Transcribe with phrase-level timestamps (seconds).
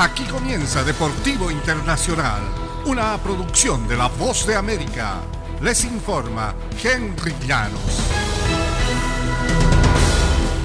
[0.00, 2.40] Aquí comienza Deportivo Internacional,
[2.86, 5.16] una producción de La Voz de América.
[5.60, 8.00] Les informa Henry Llanos.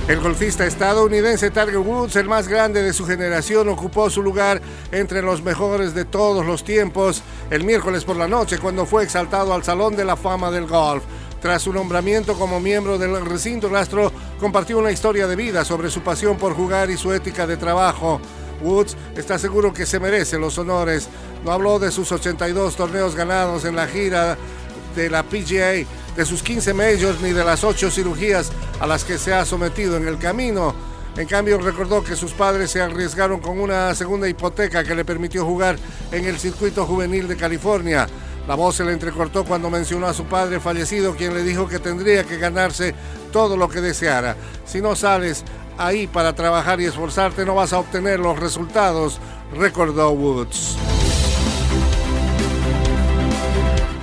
[0.07, 4.61] El golfista estadounidense Tiger Woods, el más grande de su generación, ocupó su lugar
[4.93, 9.53] entre los mejores de todos los tiempos el miércoles por la noche cuando fue exaltado
[9.53, 11.03] al Salón de la Fama del Golf.
[11.41, 15.99] Tras su nombramiento como miembro del recinto, Rastro compartió una historia de vida sobre su
[15.99, 18.21] pasión por jugar y su ética de trabajo.
[18.61, 21.07] Woods está seguro que se merece los honores.
[21.43, 24.37] No habló de sus 82 torneos ganados en la gira
[24.95, 25.85] de la PGA,
[26.15, 29.97] de sus 15 majors ni de las 8 cirugías a las que se ha sometido
[29.97, 30.73] en el camino.
[31.17, 35.45] En cambio, recordó que sus padres se arriesgaron con una segunda hipoteca que le permitió
[35.45, 35.77] jugar
[36.11, 38.07] en el circuito juvenil de California.
[38.47, 41.79] La voz se le entrecortó cuando mencionó a su padre fallecido, quien le dijo que
[41.79, 42.93] tendría que ganarse
[43.31, 44.35] todo lo que deseara.
[44.65, 45.43] Si no sales
[45.77, 49.19] ahí para trabajar y esforzarte, no vas a obtener los resultados,
[49.53, 50.77] recordó Woods.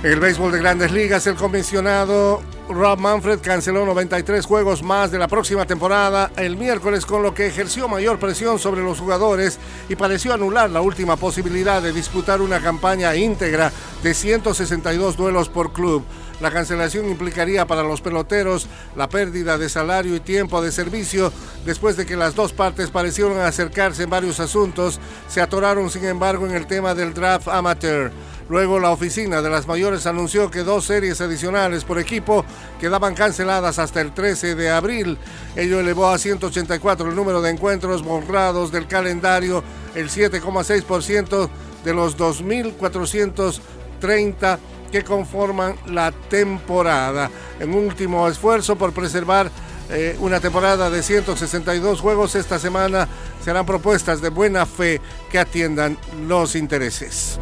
[0.03, 5.17] En el béisbol de grandes ligas, el comisionado Rob Manfred canceló 93 juegos más de
[5.17, 9.95] la próxima temporada el miércoles, con lo que ejerció mayor presión sobre los jugadores y
[9.95, 13.71] pareció anular la última posibilidad de disputar una campaña íntegra
[14.03, 16.03] de 162 duelos por club.
[16.41, 21.31] La cancelación implicaría para los peloteros la pérdida de salario y tiempo de servicio
[21.65, 24.99] después de que las dos partes parecieron acercarse en varios asuntos.
[25.29, 28.11] Se atoraron, sin embargo, en el tema del draft amateur.
[28.49, 32.43] Luego la oficina de las mayores anunció que dos series adicionales por equipo
[32.79, 35.17] quedaban canceladas hasta el 13 de abril.
[35.55, 39.63] Ello elevó a 184 el número de encuentros borrados del calendario,
[39.95, 41.49] el 7,6%
[41.83, 44.59] de los 2.430
[44.91, 47.29] que conforman la temporada.
[47.59, 49.49] En último esfuerzo por preservar
[49.89, 53.07] eh, una temporada de 162 juegos, esta semana
[53.43, 55.97] serán propuestas de buena fe que atiendan
[56.27, 57.37] los intereses.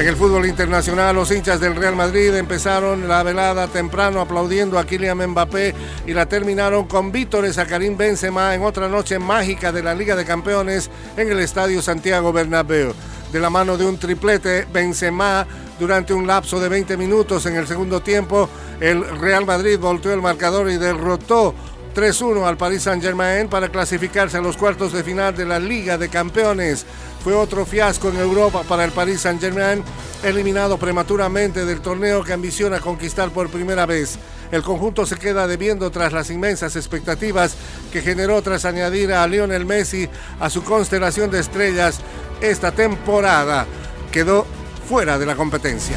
[0.00, 4.86] En el fútbol internacional, los hinchas del Real Madrid empezaron la velada temprano aplaudiendo a
[4.86, 5.74] Kylian Mbappé
[6.06, 10.16] y la terminaron con vítores a Karim Benzema en otra noche mágica de la Liga
[10.16, 12.94] de Campeones en el Estadio Santiago Bernabéu.
[13.30, 15.46] De la mano de un triplete, Benzema
[15.78, 18.48] durante un lapso de 20 minutos en el segundo tiempo,
[18.80, 21.54] el Real Madrid volteó el marcador y derrotó
[21.94, 26.08] 3-1 al Paris Saint-Germain para clasificarse a los cuartos de final de la Liga de
[26.08, 26.86] Campeones.
[27.22, 29.82] Fue otro fiasco en Europa para el Paris Saint-Germain,
[30.22, 34.18] eliminado prematuramente del torneo que ambiciona conquistar por primera vez.
[34.50, 37.54] El conjunto se queda debiendo tras las inmensas expectativas
[37.92, 40.08] que generó tras añadir a Lionel Messi
[40.40, 42.00] a su constelación de estrellas
[42.40, 43.66] esta temporada.
[44.10, 44.46] Quedó
[44.88, 45.96] fuera de la competencia.